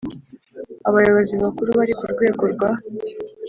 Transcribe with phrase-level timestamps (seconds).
[0.89, 2.69] Abayobozi Bakuru bari ku rwego rwa